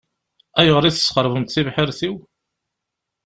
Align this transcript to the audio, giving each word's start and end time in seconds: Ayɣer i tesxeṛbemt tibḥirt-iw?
Ayɣer 0.59 0.83
i 0.85 0.91
tesxeṛbemt 0.95 1.51
tibḥirt-iw? 1.53 2.15